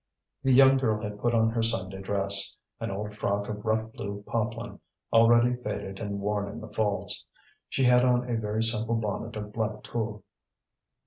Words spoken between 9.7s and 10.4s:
tulle.